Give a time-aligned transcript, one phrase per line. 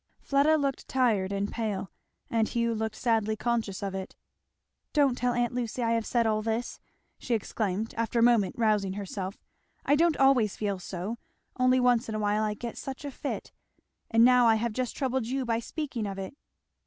[0.19, 1.91] Fleda looked tired and pale;
[2.27, 4.15] and Hugh looked sadly conscious of it.
[4.93, 6.79] "Don't tell aunt Lucy I have said all this!"
[7.19, 9.37] she exclaimed after a moment rousing herself,
[9.85, 11.19] "I don't always feel so
[11.59, 13.51] only once in a while I get such a fit
[14.09, 16.35] And now I have just troubled you by speaking of it!"